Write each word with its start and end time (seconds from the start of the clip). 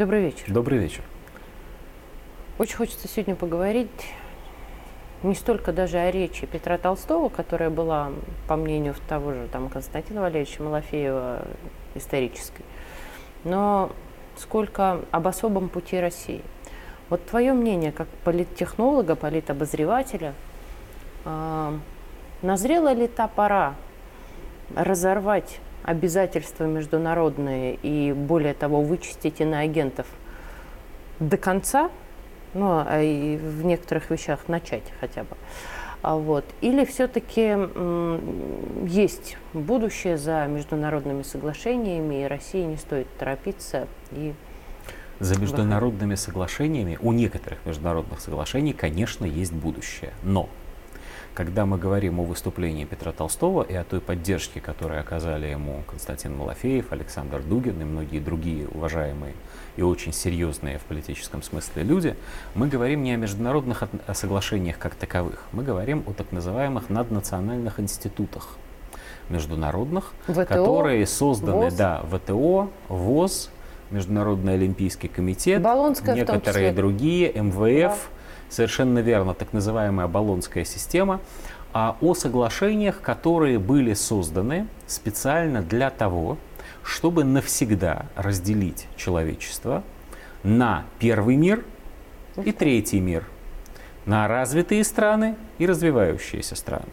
Добрый 0.00 0.22
вечер. 0.22 0.44
Добрый 0.48 0.78
вечер. 0.78 1.02
Очень 2.56 2.76
хочется 2.76 3.06
сегодня 3.06 3.34
поговорить 3.36 4.14
не 5.22 5.34
столько 5.34 5.74
даже 5.74 5.98
о 5.98 6.10
речи 6.10 6.46
Петра 6.46 6.78
Толстого, 6.78 7.28
которая 7.28 7.68
была, 7.68 8.10
по 8.48 8.56
мнению 8.56 8.94
того 9.10 9.34
же 9.34 9.46
там, 9.52 9.68
Константина 9.68 10.22
Валерьевича 10.22 10.62
Малафеева, 10.62 11.42
исторической, 11.94 12.64
но 13.44 13.92
сколько 14.38 15.02
об 15.10 15.28
особом 15.28 15.68
пути 15.68 16.00
России. 16.00 16.40
Вот 17.10 17.26
твое 17.26 17.52
мнение, 17.52 17.92
как 17.92 18.08
политтехнолога, 18.24 19.16
политобозревателя, 19.16 20.32
э, 21.26 21.78
назрела 22.40 22.94
ли 22.94 23.06
та 23.06 23.28
пора 23.28 23.74
разорвать 24.74 25.60
обязательства 25.82 26.64
международные 26.64 27.74
и, 27.82 28.12
более 28.12 28.54
того, 28.54 28.82
вычистить 28.82 29.40
иноагентов 29.40 30.06
до 31.18 31.36
конца, 31.36 31.90
ну, 32.54 32.84
а 32.86 33.00
и 33.00 33.36
в 33.36 33.64
некоторых 33.64 34.10
вещах 34.10 34.48
начать 34.48 34.84
хотя 35.00 35.22
бы. 35.22 35.36
А 36.02 36.16
вот. 36.16 36.44
Или 36.62 36.84
все-таки 36.84 37.56
есть 38.88 39.36
будущее 39.52 40.16
за 40.16 40.46
международными 40.46 41.22
соглашениями, 41.22 42.24
и 42.24 42.26
России 42.26 42.62
не 42.62 42.76
стоит 42.76 43.06
торопиться 43.18 43.86
и 44.12 44.32
за 45.18 45.38
международными 45.38 46.14
соглашениями, 46.14 46.98
у 47.02 47.12
некоторых 47.12 47.58
международных 47.66 48.20
соглашений, 48.20 48.72
конечно, 48.72 49.26
есть 49.26 49.52
будущее. 49.52 50.14
Но 50.22 50.48
когда 51.34 51.66
мы 51.66 51.78
говорим 51.78 52.20
о 52.20 52.24
выступлении 52.24 52.84
Петра 52.84 53.12
Толстого 53.12 53.62
и 53.62 53.74
о 53.74 53.84
той 53.84 54.00
поддержке, 54.00 54.60
которую 54.60 55.00
оказали 55.00 55.46
ему 55.46 55.82
Константин 55.88 56.36
Малафеев, 56.36 56.92
Александр 56.92 57.40
Дугин 57.42 57.80
и 57.80 57.84
многие 57.84 58.18
другие 58.18 58.68
уважаемые 58.68 59.34
и 59.76 59.82
очень 59.82 60.12
серьезные 60.12 60.78
в 60.78 60.82
политическом 60.82 61.42
смысле 61.42 61.82
люди, 61.82 62.16
мы 62.54 62.68
говорим 62.68 63.02
не 63.02 63.12
о 63.12 63.16
международных 63.16 63.84
соглашениях 64.14 64.78
как 64.78 64.94
таковых, 64.94 65.44
мы 65.52 65.62
говорим 65.62 66.02
о 66.06 66.12
так 66.12 66.32
называемых 66.32 66.90
наднациональных 66.90 67.78
институтах 67.80 68.56
международных, 69.28 70.12
ВТО, 70.26 70.44
которые 70.44 71.06
созданы, 71.06 71.66
ВОЗ. 71.66 71.74
да, 71.74 72.02
ВТО, 72.10 72.68
ВОЗ, 72.88 73.50
Международный 73.90 74.54
олимпийский 74.54 75.08
комитет, 75.08 75.62
Болонская 75.62 76.14
некоторые 76.14 76.72
другие, 76.72 77.32
МВФ, 77.32 78.10
совершенно 78.48 79.00
верно, 79.00 79.34
так 79.34 79.52
называемая 79.52 80.06
Болонская 80.06 80.64
система, 80.64 81.20
а 81.72 81.96
о 82.00 82.14
соглашениях, 82.14 83.00
которые 83.00 83.58
были 83.58 83.94
созданы 83.94 84.66
специально 84.86 85.62
для 85.62 85.90
того, 85.90 86.38
чтобы 86.82 87.24
навсегда 87.24 88.06
разделить 88.16 88.86
человечество 88.96 89.82
на 90.42 90.84
первый 90.98 91.36
мир 91.36 91.64
и 92.44 92.52
третий 92.52 93.00
мир, 93.00 93.24
на 94.06 94.26
развитые 94.28 94.84
страны 94.84 95.36
и 95.58 95.66
развивающиеся 95.66 96.56
страны. 96.56 96.92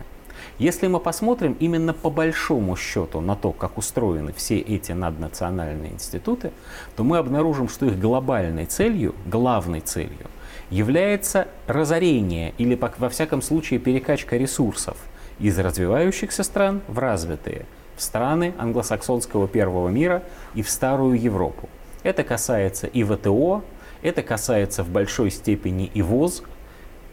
Если 0.59 0.87
мы 0.87 0.99
посмотрим 0.99 1.55
именно 1.59 1.93
по 1.93 2.09
большому 2.09 2.75
счету 2.75 3.21
на 3.21 3.35
то, 3.35 3.51
как 3.51 3.77
устроены 3.77 4.33
все 4.33 4.57
эти 4.59 4.91
наднациональные 4.91 5.93
институты, 5.93 6.51
то 6.95 7.03
мы 7.03 7.17
обнаружим, 7.17 7.69
что 7.69 7.85
их 7.85 7.99
глобальной 7.99 8.65
целью, 8.65 9.15
главной 9.25 9.81
целью, 9.81 10.27
является 10.69 11.47
разорение 11.67 12.53
или, 12.57 12.79
во 12.97 13.09
всяком 13.09 13.41
случае, 13.41 13.79
перекачка 13.79 14.37
ресурсов 14.37 14.97
из 15.39 15.57
развивающихся 15.59 16.43
стран 16.43 16.81
в 16.87 16.99
развитые, 16.99 17.65
в 17.95 18.01
страны 18.01 18.53
англосаксонского 18.57 19.47
первого 19.47 19.89
мира 19.89 20.23
и 20.55 20.61
в 20.61 20.69
старую 20.69 21.19
Европу. 21.19 21.69
Это 22.03 22.23
касается 22.23 22.87
и 22.87 23.03
ВТО, 23.03 23.63
это 24.01 24.21
касается 24.21 24.83
в 24.83 24.89
большой 24.89 25.31
степени 25.31 25.89
и 25.93 26.01
ВОЗ, 26.01 26.43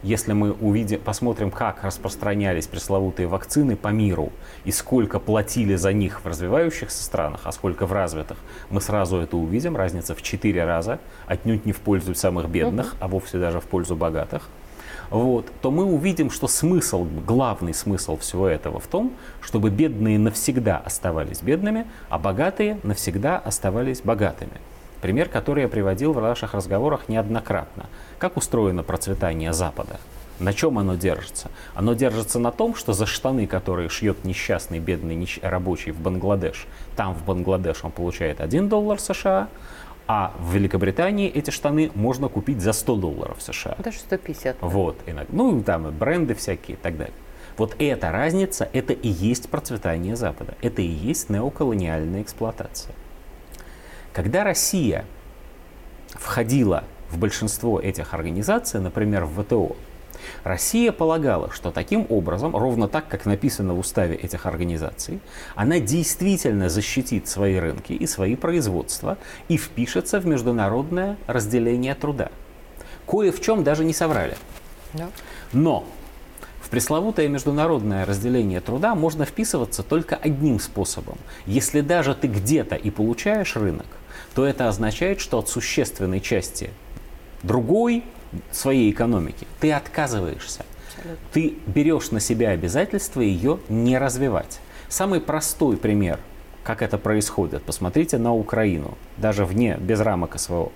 если 0.05 0.35
мы 0.35 0.53
увидим, 0.53 1.01
посмотрим, 1.01 1.51
как 1.51 1.83
распространялись 1.83 2.67
пресловутые 2.67 3.27
вакцины 3.27 3.75
по 3.75 3.89
миру 3.89 4.33
и 4.65 4.71
сколько 4.71 5.19
платили 5.19 5.75
за 5.77 5.93
них 5.93 6.23
в 6.23 6.27
развивающихся 6.29 7.03
странах, 7.03 7.41
а 7.45 7.53
сколько 7.53 7.87
в 7.87 7.93
развитых, 7.93 8.37
мы 8.69 8.83
сразу 8.83 9.17
это 9.17 9.37
увидим. 9.37 9.77
Разница 9.77 10.15
в 10.15 10.23
4 10.23 10.65
раза, 10.65 11.01
отнюдь 11.27 11.65
не 11.65 11.73
в 11.73 11.81
пользу 11.81 12.15
самых 12.15 12.49
бедных, 12.51 12.95
а 13.01 13.09
вовсе 13.09 13.39
даже 13.39 13.61
в 13.61 13.65
пользу 13.65 13.97
богатых. 13.97 14.49
Вот, 15.11 15.51
то 15.63 15.71
мы 15.71 15.85
увидим, 15.85 16.31
что 16.31 16.49
смысл, 16.49 17.07
главный 17.27 17.73
смысл 17.73 18.19
всего 18.19 18.47
этого 18.47 18.81
в 18.81 18.87
том, 18.87 19.13
чтобы 19.41 19.71
бедные 19.71 20.19
навсегда 20.19 20.79
оставались 20.79 21.41
бедными, 21.41 21.87
а 22.09 22.19
богатые 22.19 22.79
навсегда 22.83 23.39
оставались 23.39 24.01
богатыми. 24.03 24.53
Пример, 25.05 25.29
который 25.29 25.65
я 25.65 25.69
приводил 25.69 26.15
в 26.15 26.23
наших 26.23 26.55
разговорах 26.55 27.11
неоднократно. 27.11 27.91
Как 28.19 28.39
устроено 28.39 28.83
процветание 28.83 29.53
Запада? 29.53 30.01
На 30.39 30.55
чем 30.55 30.79
оно 30.79 30.95
держится? 30.95 31.51
Оно 31.75 31.93
держится 31.93 32.39
на 32.39 32.51
том, 32.51 32.75
что 32.75 32.95
за 32.95 33.05
штаны, 33.05 33.47
которые 33.47 33.91
шьет 33.91 34.25
несчастный 34.25 34.79
бедный 34.79 35.15
нищ- 35.15 35.47
рабочий 35.47 35.91
в 35.91 36.01
Бангладеш, 36.01 36.67
там 36.97 37.13
в 37.13 37.23
Бангладеш 37.23 37.85
он 37.85 37.91
получает 37.91 38.41
1 38.41 38.71
доллар 38.71 38.99
США, 38.99 39.49
а 40.07 40.33
в 40.39 40.55
Великобритании 40.55 41.29
эти 41.29 41.51
штаны 41.51 41.91
можно 41.95 42.29
купить 42.31 42.63
за 42.63 42.73
100 42.73 42.97
долларов 42.97 43.43
США. 43.43 43.75
Даже 43.81 43.99
150. 43.99 44.57
Вот. 44.63 44.97
Ну, 45.29 45.59
и 45.59 45.63
там 45.63 45.91
бренды 45.91 46.35
всякие 46.35 46.79
и 46.79 46.81
так 46.81 46.97
далее. 46.97 47.15
Вот 47.59 47.77
эта 47.79 48.11
разница, 48.11 48.71
это 48.73 48.95
и 48.95 49.09
есть 49.09 49.51
процветание 49.51 50.17
Запада. 50.17 50.55
Это 50.63 50.81
и 50.81 50.87
есть 50.87 51.29
неоколониальная 51.29 52.23
эксплуатация. 52.23 52.95
Когда 54.15 54.45
Россия 54.45 55.05
входила 56.11 56.85
в 57.11 57.19
большинство 57.19 57.81
этих 57.81 58.15
организаций, 58.15 58.79
например, 58.79 59.25
в 59.25 59.43
ВТО, 59.43 59.75
Россия 60.45 60.93
полагала, 60.93 61.51
что 61.51 61.73
таким 61.73 62.07
образом, 62.09 62.55
ровно 62.55 62.87
так, 62.87 63.09
как 63.09 63.27
написано 63.27 63.75
в 63.75 63.81
уставе 63.81 64.15
этих 64.15 64.47
организаций, 64.47 65.19
она 65.57 65.81
действительно 65.81 66.69
защитит 66.69 67.27
свои 67.27 67.57
рынки 67.57 67.93
и 67.93 68.07
свои 68.07 68.37
производства 68.37 69.19
и 69.49 69.57
впишется 69.57 70.21
в 70.21 70.27
международное 70.27 71.17
разделение 71.27 71.97
труда. 71.97 72.31
Кое 73.07 73.33
в 73.33 73.41
чем 73.41 73.65
даже 73.65 73.85
не 73.85 73.93
соврали. 73.93 74.37
Но 75.53 75.85
в 76.65 76.71
пресловутое 76.71 77.29
международное 77.29 78.07
разделение 78.07 78.61
труда 78.63 78.95
можно 78.95 79.27
вписываться 79.27 79.83
только 79.83 80.17
одним 80.17 80.59
способом. 80.59 81.19
Если 81.45 81.83
даже 81.83 82.15
ты 82.15 82.27
где-то 82.27 82.75
и 82.75 82.91
получаешь 82.91 83.55
рынок, 83.55 83.87
то 84.35 84.47
это 84.47 84.69
означает, 84.69 85.21
что 85.21 85.39
от 85.39 85.49
существенной 85.51 86.21
части 86.21 86.71
другой 87.43 88.03
своей 88.51 88.91
экономики 88.91 89.47
ты 89.61 89.73
отказываешься. 89.73 90.65
Абсолютно. 90.89 91.27
Ты 91.33 91.55
берешь 91.67 92.11
на 92.11 92.21
себя 92.21 92.51
обязательство 92.51 93.21
ее 93.21 93.59
не 93.69 93.99
развивать. 93.99 94.59
Самый 94.89 95.21
простой 95.21 95.77
пример, 95.77 96.19
как 96.63 96.81
это 96.81 96.97
происходит, 96.97 97.63
посмотрите 97.63 98.17
на 98.17 98.35
Украину, 98.35 98.97
даже 99.19 99.45
вне, 99.45 99.77
без 99.79 100.01
рамок 100.01 100.41
СВО. 100.41 100.73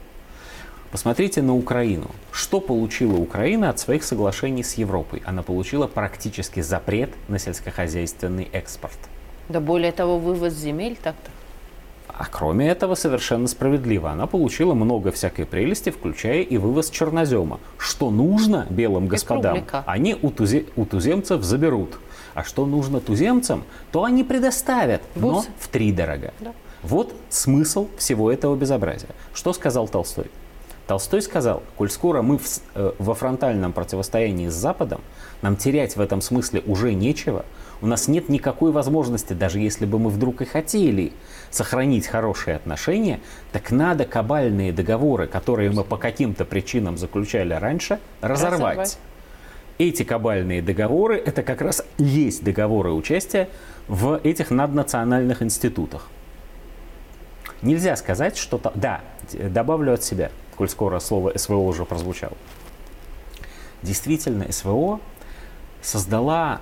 Посмотрите 0.91 1.43
на 1.43 1.54
Украину. 1.54 2.10
Что 2.32 2.60
получила 2.60 3.16
Украина 3.16 3.69
от 3.69 3.78
своих 3.78 4.03
соглашений 4.04 4.62
с 4.62 4.75
Европой? 4.75 5.22
Она 5.26 5.43
получила 5.43 5.87
практически 5.87 6.60
запрет 6.60 7.10
на 7.28 7.38
сельскохозяйственный 7.38 8.49
экспорт. 8.53 8.98
Да 9.50 9.60
более 9.60 9.93
того, 9.93 10.19
вывоз 10.19 10.54
земель 10.54 10.97
так-то. 11.03 11.31
А 12.09 12.25
кроме 12.25 12.69
этого, 12.69 12.94
совершенно 12.94 13.47
справедливо, 13.47 14.10
она 14.10 14.27
получила 14.27 14.75
много 14.75 15.12
всякой 15.12 15.44
прелести, 15.44 15.91
включая 15.91 16.41
и 16.41 16.56
вывоз 16.56 16.91
чернозема. 16.91 17.60
Что 17.77 18.10
нужно 18.10 18.66
белым 18.71 19.06
господам, 19.09 19.56
круглика. 19.56 19.84
они 19.87 20.16
у, 20.21 20.31
тузе- 20.31 20.66
у 20.75 20.84
туземцев 20.84 21.43
заберут. 21.43 21.98
А 22.34 22.44
что 22.44 22.66
нужно 22.66 23.00
туземцам, 23.00 23.65
то 23.93 24.04
они 24.04 24.25
предоставят, 24.25 25.03
но 25.15 25.34
Бусы. 25.34 25.48
в 25.59 25.68
три 25.68 25.92
дорога. 25.92 26.33
Да. 26.41 26.53
Вот 26.83 27.15
смысл 27.28 27.89
всего 27.98 28.33
этого 28.33 28.57
безобразия. 28.57 29.10
Что 29.34 29.53
сказал 29.53 29.86
Толстой? 29.86 30.27
Толстой 30.89 31.21
сказал, 31.21 31.63
коль 31.77 31.91
скоро 31.91 32.23
мы 32.23 32.39
в 32.39 32.47
э, 32.75 32.93
во 32.99 33.15
фронтальном 33.15 33.75
противостоянии 33.75 34.49
с 34.49 34.55
Западом, 34.55 35.03
нам 35.43 35.55
терять 35.55 35.97
в 35.97 36.01
этом 36.01 36.23
смысле 36.23 36.63
уже 36.67 36.95
нечего, 36.95 37.45
у 37.83 37.87
нас 37.87 38.09
нет 38.09 38.31
никакой 38.31 38.73
возможности, 38.73 39.35
даже 39.35 39.61
если 39.61 39.85
бы 39.85 39.99
мы 39.99 40.09
вдруг 40.09 40.41
и 40.41 40.47
хотели 40.47 41.13
сохранить 41.51 42.07
хорошие 42.07 42.57
отношения, 42.57 43.21
так 43.53 43.71
надо 43.71 44.07
кабальные 44.07 44.73
договоры, 44.73 45.27
которые 45.27 45.71
мы 45.71 45.85
по 45.85 45.99
каким-то 45.99 46.47
причинам 46.47 46.97
заключали 46.97 47.53
раньше, 47.53 48.01
разорвать. 48.23 48.61
Разорвать. 48.79 48.99
Эти 49.77 50.05
кабальные 50.05 50.63
договоры– 50.63 51.17
это 51.25 51.43
как 51.43 51.61
раз 51.61 51.85
есть 51.99 52.43
договоры 52.43 52.93
участия 52.93 53.51
в 53.89 54.19
этих 54.25 54.51
наднациональных 54.51 55.43
институтах. 55.43 56.09
Нельзя 57.61 57.95
сказать, 57.97 58.39
что... 58.39 58.57
то- 58.57 58.73
Да, 58.75 59.03
добавлю 59.35 59.93
от 59.93 60.03
себя, 60.03 60.31
коль 60.59 60.69
скоро 60.69 60.99
слово 60.99 61.33
СВО 61.37 61.55
уже 61.55 61.84
прозвучало. 61.84 62.37
Действительно, 63.83 64.51
СВО 64.51 65.01
создала 65.81 66.60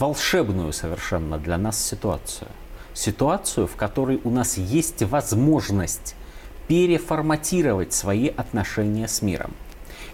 волшебную 0.00 0.72
совершенно 0.72 1.38
для 1.38 1.58
нас 1.58 1.84
ситуацию. 1.84 2.48
Ситуацию, 2.94 3.66
в 3.66 3.76
которой 3.76 4.18
у 4.24 4.30
нас 4.30 4.56
есть 4.56 5.02
возможность 5.02 6.16
переформатировать 6.68 7.92
свои 7.92 8.28
отношения 8.28 9.08
с 9.08 9.20
миром. 9.20 9.52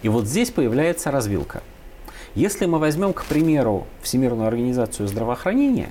И 0.03 0.09
вот 0.09 0.27
здесь 0.27 0.51
появляется 0.51 1.13
развилка. 1.13 1.63
Если 2.35 2.67
мы 2.67 2.81
возьмем, 2.81 3.13
к 3.13 3.25
примеру, 3.27 3.87
Всемирную 4.03 4.49
организацию 4.49 5.07
здравоохранения, 5.07 5.91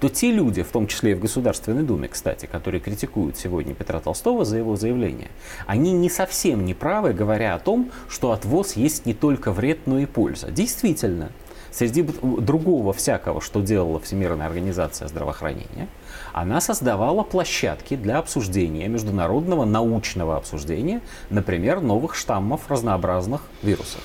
то 0.00 0.08
те 0.08 0.30
люди, 0.30 0.62
в 0.62 0.68
том 0.68 0.86
числе 0.86 1.12
и 1.12 1.14
в 1.14 1.20
Государственной 1.20 1.82
Думе, 1.82 2.08
кстати, 2.08 2.46
которые 2.46 2.80
критикуют 2.80 3.36
сегодня 3.38 3.74
Петра 3.74 4.00
Толстого 4.00 4.44
за 4.44 4.58
его 4.58 4.76
заявление, 4.76 5.30
они 5.66 5.92
не 5.92 6.10
совсем 6.10 6.64
не 6.64 6.74
правы, 6.74 7.12
говоря 7.12 7.54
о 7.54 7.58
том, 7.58 7.90
что 8.08 8.32
от 8.32 8.44
ВОЗ 8.44 8.76
есть 8.76 9.06
не 9.06 9.14
только 9.14 9.52
вред, 9.52 9.86
но 9.86 9.98
и 9.98 10.06
польза. 10.06 10.50
Действительно, 10.50 11.30
среди 11.70 12.02
другого 12.22 12.92
всякого, 12.92 13.40
что 13.40 13.60
делала 13.60 14.00
Всемирная 14.00 14.46
организация 14.46 15.08
здравоохранения, 15.08 15.88
она 16.32 16.60
создавала 16.60 17.22
площадки 17.22 17.96
для 17.96 18.18
обсуждения, 18.18 18.88
международного 18.88 19.64
научного 19.64 20.36
обсуждения, 20.36 21.00
например, 21.30 21.80
новых 21.80 22.14
штаммов 22.14 22.70
разнообразных 22.70 23.42
вирусов. 23.62 24.00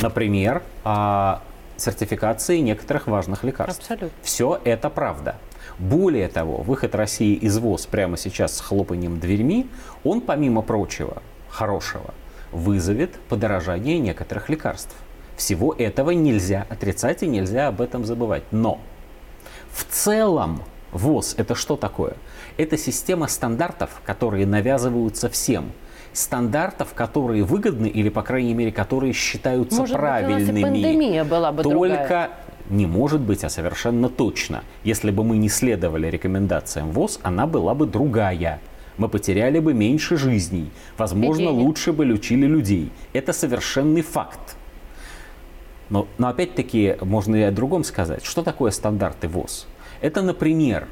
Например, 0.00 0.62
а, 0.84 1.42
сертификации 1.78 2.58
некоторых 2.58 3.06
важных 3.06 3.44
лекарств. 3.44 3.82
Абсолютно. 3.82 4.10
Все 4.22 4.60
это 4.64 4.90
правда. 4.90 5.36
Более 5.78 6.28
того, 6.28 6.58
выход 6.58 6.94
России 6.94 7.34
из 7.34 7.58
ВОЗ 7.58 7.86
прямо 7.86 8.16
сейчас 8.16 8.56
с 8.56 8.60
хлопанием 8.60 9.20
дверьми, 9.20 9.68
он, 10.02 10.20
помимо 10.20 10.62
прочего, 10.62 11.22
хорошего, 11.48 12.14
вызовет 12.50 13.18
подорожание 13.28 13.98
некоторых 13.98 14.48
лекарств. 14.48 14.94
Всего 15.36 15.72
этого 15.72 16.10
нельзя 16.10 16.66
отрицать 16.68 17.22
и 17.22 17.28
нельзя 17.28 17.68
об 17.68 17.80
этом 17.80 18.04
забывать. 18.04 18.42
Но 18.50 18.80
в 19.70 19.84
целом 19.84 20.62
ВОЗ 20.90 21.34
это 21.36 21.54
что 21.54 21.76
такое? 21.76 22.14
Это 22.56 22.76
система 22.76 23.28
стандартов, 23.28 24.00
которые 24.04 24.46
навязываются 24.46 25.28
всем. 25.28 25.70
Стандартов, 26.12 26.94
которые 26.94 27.44
выгодны 27.44 27.86
или, 27.86 28.08
по 28.08 28.22
крайней 28.22 28.54
мере, 28.54 28.72
которые 28.72 29.12
считаются 29.12 29.80
Может 29.80 29.96
правильными. 29.96 30.40
Быть, 30.40 30.48
у 30.48 30.52
нас 30.52 30.58
и 30.58 30.62
пандемия 30.62 31.24
была 31.24 31.52
бы 31.52 31.62
Только 31.62 31.96
другая. 31.96 32.30
не 32.70 32.86
может 32.86 33.20
быть, 33.20 33.44
а 33.44 33.48
совершенно 33.48 34.08
точно. 34.08 34.64
Если 34.84 35.10
бы 35.10 35.24
мы 35.24 35.36
не 35.36 35.48
следовали 35.48 36.08
рекомендациям 36.08 36.90
ВОЗ, 36.90 37.20
она 37.22 37.46
была 37.46 37.74
бы 37.74 37.86
другая. 37.86 38.60
Мы 38.96 39.08
потеряли 39.08 39.60
бы 39.60 39.74
меньше 39.74 40.16
жизней. 40.16 40.70
Возможно, 40.96 41.50
лучше 41.50 41.92
бы 41.92 42.04
лечили 42.04 42.46
людей. 42.46 42.90
Это 43.12 43.32
совершенный 43.32 44.02
факт. 44.02 44.56
Но, 45.88 46.06
но 46.18 46.28
опять-таки 46.28 46.96
можно 47.00 47.36
и 47.36 47.42
о 47.42 47.50
другом 47.52 47.84
сказать. 47.84 48.24
Что 48.24 48.42
такое 48.42 48.72
стандарты 48.72 49.28
ВОЗ? 49.28 49.66
Это, 50.00 50.20
например, 50.22 50.88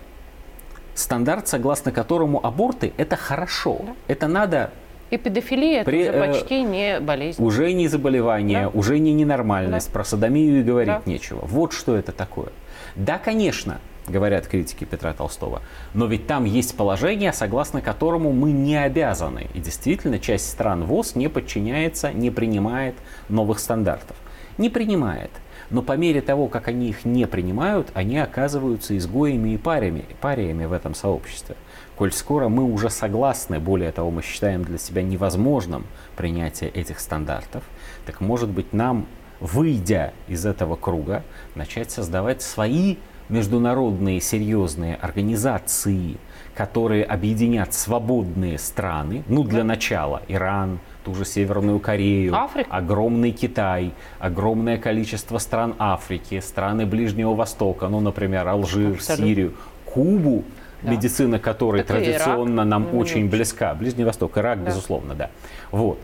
стандарт, 0.94 1.48
согласно 1.48 1.92
которому 1.92 2.44
аборты– 2.44 2.92
это 2.96 3.16
хорошо. 3.16 3.80
Это 4.06 4.26
надо 4.26 4.70
И 5.10 5.16
педофилия 5.18 5.84
При, 5.84 6.00
это 6.00 6.18
э, 6.18 6.20
уже 6.20 6.32
почти 6.32 6.62
не 6.62 7.00
болезнь. 7.00 7.42
уже 7.42 7.72
не 7.72 7.86
заболевание, 7.88 8.62
Да. 8.62 8.68
уже 8.68 8.98
не 8.98 9.12
ненормальность, 9.12 9.92
про 9.92 10.04
садомию 10.04 10.60
и 10.60 10.62
говорить 10.62 10.94
Да. 11.04 11.10
нечего. 11.10 11.40
Вот 11.44 11.72
что 11.72 11.96
это 11.96 12.10
такое. 12.12 12.48
Да, 12.96 13.18
конечно, 13.18 13.78
говорят 14.08 14.46
критики 14.48 14.84
Петра 14.84 15.12
Толстого, 15.12 15.62
но 15.94 16.06
ведь 16.06 16.26
там 16.26 16.44
есть 16.44 16.76
положение, 16.76 17.32
согласно 17.32 17.80
которому 17.82 18.32
мы 18.32 18.50
не 18.50 18.76
обязаны. 18.76 19.46
И 19.54 19.60
действительно, 19.60 20.18
часть 20.18 20.50
стран 20.50 20.84
ВОЗ 20.84 21.14
не 21.14 21.28
подчиняется, 21.28 22.12
не 22.12 22.30
принимает 22.30 22.94
новых 23.28 23.58
стандартов. 23.60 24.16
Не 24.58 24.70
принимает. 24.70 25.30
Но 25.70 25.82
по 25.82 25.92
мере 25.96 26.20
того, 26.20 26.46
как 26.46 26.68
они 26.68 26.88
их 26.88 27.04
не 27.04 27.26
принимают, 27.26 27.88
они 27.94 28.18
оказываются 28.18 28.96
изгоями 28.96 29.50
и 29.50 29.56
парями, 29.58 30.04
париями 30.20 30.64
в 30.64 30.72
этом 30.72 30.94
сообществе. 30.94 31.56
Коль 31.96 32.12
скоро 32.12 32.48
мы 32.48 32.64
уже 32.64 32.90
согласны, 32.90 33.58
более 33.58 33.90
того, 33.90 34.10
мы 34.10 34.22
считаем 34.22 34.64
для 34.64 34.76
себя 34.76 35.02
невозможным 35.02 35.86
принятие 36.14 36.68
этих 36.70 37.00
стандартов, 37.00 37.64
так 38.04 38.20
может 38.20 38.50
быть 38.50 38.74
нам, 38.74 39.06
выйдя 39.40 40.12
из 40.28 40.44
этого 40.44 40.76
круга, 40.76 41.22
начать 41.54 41.90
создавать 41.90 42.42
свои 42.42 42.96
международные 43.30 44.20
серьезные 44.20 44.94
организации, 44.96 46.18
которые 46.54 47.02
объединят 47.02 47.72
свободные 47.72 48.58
страны, 48.58 49.24
ну 49.26 49.42
для 49.42 49.64
начала 49.64 50.22
Иран, 50.28 50.78
ту 51.02 51.14
же 51.14 51.24
Северную 51.24 51.80
Корею, 51.80 52.36
Африку. 52.36 52.68
огромный 52.70 53.32
Китай, 53.32 53.92
огромное 54.18 54.76
количество 54.76 55.38
стран 55.38 55.74
Африки, 55.78 56.40
страны 56.40 56.84
Ближнего 56.84 57.34
Востока, 57.34 57.88
ну, 57.88 58.00
например, 58.00 58.46
Алжир, 58.46 58.94
Абсолютно. 58.94 59.26
Сирию, 59.26 59.54
Кубу, 59.86 60.44
Да. 60.82 60.90
медицина 60.90 61.38
которой 61.38 61.78
Так 61.82 61.96
традиционно 61.96 62.64
нам 62.64 62.84
на 62.92 62.98
очень 62.98 63.28
близка. 63.28 63.74
Ближний 63.74 64.04
Восток, 64.04 64.36
Ирак, 64.38 64.62
Да. 64.62 64.70
безусловно, 64.70 65.14
да. 65.14 65.30
Вот. 65.70 65.98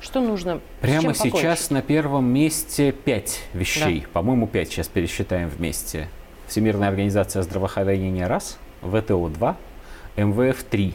Что 0.00 0.20
нужно? 0.20 0.60
Прямо 0.80 1.12
сейчас 1.14 1.32
покончить? 1.32 1.70
на 1.70 1.82
первом 1.82 2.24
месте 2.26 2.92
пять 2.92 3.40
вещей. 3.52 4.06
По-моему, 4.12 4.46
пять 4.46 4.68
сейчас 4.68 4.88
пересчитаем 4.88 5.48
вместе. 5.48 6.08
Всемирная 6.46 6.88
организация 6.88 7.42
здравоохранения 7.42 8.26
раз, 8.26 8.58
ВТО 8.80 9.28
два, 9.28 9.56
МВФ 10.16 10.62
три. 10.64 10.94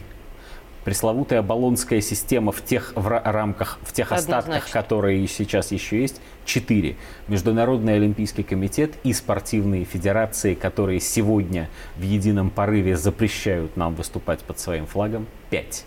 Пресловутая 0.84 1.42
баллонская 1.42 2.00
система 2.00 2.52
в 2.52 2.62
тех 2.62 2.92
в 2.94 3.08
ра- 3.08 3.22
рамках, 3.24 3.78
в 3.82 3.92
тех 3.92 4.12
остатках, 4.12 4.70
которые 4.70 5.26
сейчас 5.28 5.72
еще 5.72 6.00
есть, 6.00 6.20
четыре. 6.44 6.96
Международный 7.28 7.96
олимпийский 7.96 8.42
комитет 8.42 8.92
и 9.02 9.12
спортивные 9.12 9.84
федерации, 9.84 10.54
которые 10.54 11.00
сегодня 11.00 11.70
в 11.96 12.02
едином 12.02 12.50
порыве 12.50 12.96
запрещают 12.96 13.76
нам 13.76 13.94
выступать 13.94 14.40
под 14.40 14.58
своим 14.58 14.86
флагом, 14.86 15.26
пять 15.48 15.84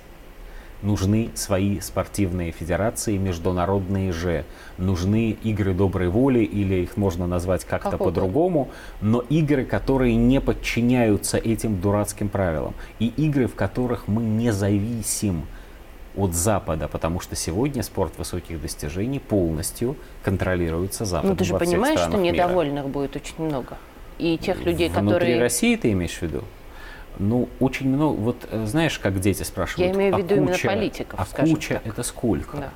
нужны 0.82 1.30
свои 1.34 1.80
спортивные 1.80 2.52
федерации, 2.52 3.18
международные 3.18 4.12
же. 4.12 4.46
Нужны 4.78 5.32
игры 5.44 5.74
доброй 5.74 6.10
воли, 6.10 6.40
или 6.40 6.76
их 6.76 6.98
можно 6.98 7.28
назвать 7.28 7.66
как-то 7.66 7.92
Как 7.92 8.00
по-другому, 8.00 8.70
но 9.02 9.22
игры, 9.30 9.66
которые 9.66 10.16
не 10.16 10.40
подчиняются 10.40 11.38
этим 11.38 11.80
дурацким 11.82 12.30
правилам. 12.30 12.74
И 13.00 13.08
игры, 13.08 13.48
в 13.48 13.56
которых 13.56 14.08
мы 14.08 14.22
не 14.22 14.52
зависим 14.52 15.44
от 16.16 16.34
Запада, 16.34 16.88
потому 16.88 17.20
что 17.20 17.36
сегодня 17.36 17.84
спорт 17.84 18.14
высоких 18.18 18.60
достижений 18.62 19.20
полностью 19.20 19.96
контролируется 20.24 21.06
Западом. 21.06 21.32
Ну 21.32 21.38
ты 21.38 21.46
же 21.46 21.58
понимаешь, 21.58 22.00
что 22.00 22.10
странах 22.10 22.24
мира. 22.24 22.34
недовольных 22.34 22.88
будет 22.88 23.16
очень 23.16 23.36
много. 23.38 23.78
И 24.18 24.38
тех 24.40 24.66
людей, 24.66 24.90
Внутри 24.90 25.14
которые... 25.14 25.40
России 25.40 25.76
ты 25.76 25.92
имеешь 25.92 26.18
в 26.18 26.22
виду? 26.24 26.44
Ну, 27.20 27.50
очень 27.60 27.90
много. 27.90 28.16
Вот 28.18 28.48
э, 28.50 28.66
знаешь, 28.66 29.00
как 29.00 29.20
дети 29.20 29.44
спрашивают. 29.44 29.90
Я 29.92 29.96
имею 29.96 30.14
в 30.14 30.18
а 30.18 30.20
виду 30.22 30.36
именно 30.36 30.52
куча- 30.52 30.68
политиков, 30.68 31.20
А 31.20 31.42
куча 31.44 31.76
так. 31.76 31.88
это 31.88 32.04
сколько? 32.04 32.58
Да. 32.58 32.70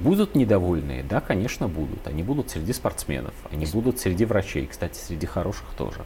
Будут 0.00 0.34
недовольные? 0.34 1.02
Да, 1.02 1.20
конечно, 1.20 1.68
будут. 1.68 2.06
Они 2.06 2.22
будут 2.22 2.50
среди 2.50 2.72
спортсменов, 2.72 3.34
они 3.50 3.66
будут 3.66 3.98
среди 4.00 4.24
врачей, 4.24 4.66
кстати, 4.66 4.96
среди 4.96 5.26
хороших 5.26 5.66
тоже. 5.76 6.00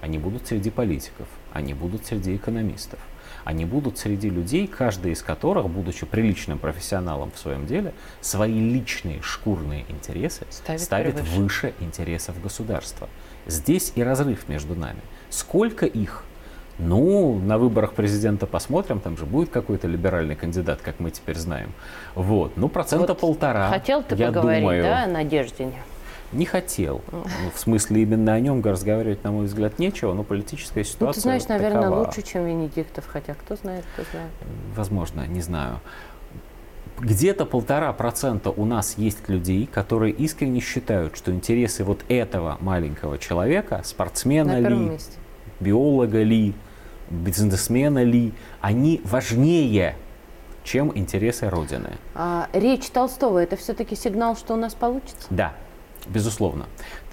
Они 0.00 0.18
будут 0.18 0.46
среди 0.46 0.70
политиков, 0.70 1.26
они 1.52 1.72
будут 1.74 2.04
среди 2.06 2.36
экономистов. 2.36 2.98
Они 3.44 3.64
будут 3.64 3.96
среди 3.96 4.28
людей, 4.28 4.66
каждый 4.66 5.12
из 5.12 5.22
которых, 5.22 5.70
будучи 5.70 6.04
приличным 6.04 6.58
профессионалом 6.58 7.30
в 7.30 7.38
своем 7.38 7.66
деле, 7.66 7.94
свои 8.20 8.52
личные 8.60 9.22
шкурные 9.22 9.86
интересы 9.88 10.44
Ставит 10.50 10.80
ставит 10.82 11.14
превыше. 11.14 11.40
выше 11.40 11.74
интересов 11.80 12.42
государства. 12.42 13.08
Здесь 13.46 13.92
и 13.94 14.02
разрыв 14.02 14.48
между 14.48 14.74
нами. 14.74 15.00
Сколько 15.30 15.86
их? 15.86 16.24
Ну, 16.78 17.40
на 17.40 17.58
выборах 17.58 17.92
президента 17.94 18.46
посмотрим, 18.46 19.00
там 19.00 19.16
же 19.16 19.26
будет 19.26 19.50
какой-то 19.50 19.88
либеральный 19.88 20.36
кандидат, 20.36 20.80
как 20.80 21.00
мы 21.00 21.10
теперь 21.10 21.36
знаем. 21.36 21.72
Вот, 22.14 22.56
ну, 22.56 22.68
процента 22.68 23.08
Вот 23.14 23.20
полтора. 23.20 23.68
Хотел 23.68 24.02
ты 24.02 24.14
я 24.14 24.28
поговорить, 24.28 24.60
думаю. 24.62 24.82
да, 24.84 25.02
о 25.04 25.06
Надеждине? 25.08 25.82
Не 26.30 26.44
хотел. 26.44 27.00
Ну, 27.10 27.24
в 27.52 27.58
смысле, 27.58 28.02
именно 28.02 28.34
о 28.34 28.38
нем 28.40 28.62
разговаривать, 28.62 29.24
на 29.24 29.32
мой 29.32 29.46
взгляд, 29.46 29.78
нечего, 29.78 30.12
но 30.12 30.22
политическая 30.22 30.84
ситуация 30.84 31.06
Ну, 31.06 31.12
ты 31.14 31.20
знаешь, 31.20 31.48
наверное, 31.48 31.82
такова. 31.84 32.04
лучше, 32.04 32.22
чем 32.22 32.46
Венедиктов, 32.46 33.06
хотя 33.08 33.34
кто 33.34 33.56
знает, 33.56 33.84
кто 33.94 34.04
знает. 34.12 34.30
Возможно, 34.76 35.26
не 35.26 35.40
знаю. 35.40 35.80
Где-то 37.00 37.44
полтора 37.46 37.92
процента 37.92 38.50
у 38.50 38.64
нас 38.64 38.98
есть 38.98 39.28
людей, 39.28 39.66
которые 39.72 40.12
искренне 40.12 40.60
считают, 40.60 41.16
что 41.16 41.32
интересы 41.32 41.82
вот 41.82 42.00
этого 42.08 42.56
маленького 42.60 43.18
человека, 43.18 43.82
спортсмена 43.84 44.58
ли, 44.60 44.74
месте. 44.74 45.12
биолога 45.60 46.22
ли, 46.22 46.54
бизнесмена 47.10 48.02
ли, 48.02 48.32
они 48.60 49.00
важнее, 49.04 49.96
чем 50.64 50.92
интересы 50.94 51.48
Родины. 51.48 51.92
А 52.14 52.48
речь 52.52 52.88
Толстого– 52.90 53.38
это 53.42 53.56
все-таки 53.56 53.96
сигнал, 53.96 54.36
что 54.36 54.54
у 54.54 54.56
нас 54.56 54.74
получится? 54.74 55.26
Да, 55.30 55.54
безусловно. 56.06 56.66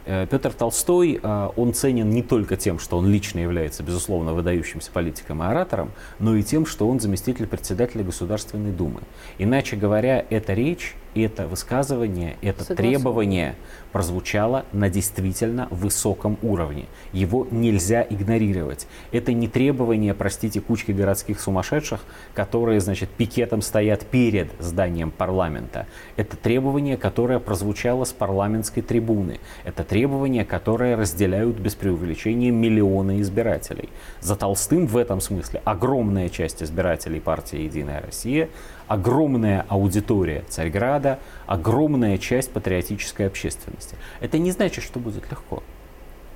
Э, 0.06 0.28
Петр 0.30 0.54
Толстой, 0.54 1.20
э, 1.22 1.50
он 1.56 1.74
ценен 1.74 2.10
не 2.10 2.22
только 2.22 2.58
тем, 2.58 2.80
что 2.80 2.98
он 2.98 3.08
лично 3.08 3.40
является, 3.40 3.82
безусловно, 3.82 4.34
выдающимся 4.34 4.92
политиком 4.92 5.42
и 5.42 5.46
оратором, 5.46 5.92
но 6.20 6.36
и 6.36 6.44
тем, 6.44 6.66
что 6.66 6.88
он 6.88 7.00
заместитель 7.00 7.48
председателя 7.48 8.04
Государственной 8.04 8.72
Думы. 8.72 9.02
Иначе 9.38 9.76
говоря, 9.76 10.26
эта 10.30 10.54
речь 10.54 10.96
это 11.16 11.48
высказывание, 11.48 12.38
это 12.42 12.64
Согласен. 12.64 12.76
требование 12.76 13.56
прозвучало 13.92 14.66
на 14.74 14.90
действительно 14.90 15.70
высоком 15.72 16.38
уровне. 16.42 16.86
Его 17.14 17.48
нельзя 17.50 18.06
игнорировать. 18.08 18.88
Это 19.14 19.32
не 19.32 19.48
требование, 19.48 20.14
простите, 20.14 20.60
кучки 20.60 20.92
городских 20.92 21.40
сумасшедших, 21.40 22.04
которые, 22.34 22.82
значит, 22.82 23.10
пикетом 23.10 23.62
стоят 23.62 24.06
перед 24.06 24.50
зданием 24.60 25.12
парламента. 25.12 25.88
Это 26.18 26.36
требование, 26.36 26.98
которое 26.98 27.40
прозвучало 27.40 28.04
с 28.04 28.12
парламентской 28.12 28.82
трибуны. 28.82 29.40
Это 29.64 29.86
требование, 29.86 30.44
которое 30.44 30.98
разделяют 30.98 31.58
без 31.58 31.76
преувеличения 31.76 32.52
миллионы 32.52 33.22
избирателей. 33.22 33.90
За 34.20 34.36
Толстым 34.36 34.88
в 34.88 34.98
этом 34.98 35.22
смысле 35.22 35.62
огромная 35.64 36.28
часть 36.28 36.62
избирателей 36.62 37.22
партии 37.22 37.62
«Единая 37.62 38.02
Россия», 38.02 38.50
огромная 38.88 39.66
аудитория 39.70 40.44
Царьграда, 40.50 41.20
огромная 41.48 42.18
часть 42.18 42.52
патриотической 42.52 43.28
общественности. 43.28 43.96
Это 44.20 44.38
не 44.38 44.52
значит, 44.52 44.84
что 44.84 45.00
будет 45.00 45.30
легко. 45.30 45.64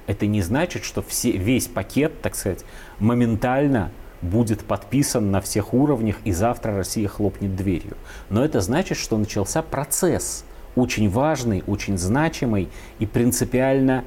Это 0.07 0.25
не 0.25 0.41
значит, 0.41 0.83
что 0.83 1.01
все, 1.01 1.31
весь 1.31 1.67
пакет, 1.67 2.21
так 2.21 2.35
сказать, 2.35 2.65
моментально 2.97 3.91
будет 4.21 4.63
подписан 4.63 5.31
на 5.31 5.39
всех 5.39 5.73
уровнях, 5.73 6.17
и 6.25 6.31
завтра 6.31 6.75
Россия 6.75 7.07
хлопнет 7.07 7.55
дверью. 7.55 7.95
Но 8.29 8.43
это 8.43 8.59
значит, 8.61 8.97
что 8.97 9.17
начался 9.17 9.61
процесс, 9.61 10.43
очень 10.75 11.09
важный, 11.09 11.63
очень 11.67 11.97
значимый 11.97 12.69
и 12.99 13.05
принципиально 13.05 14.03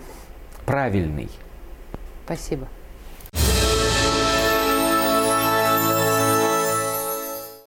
правильный. 0.67 1.29
Спасибо. 2.25 2.69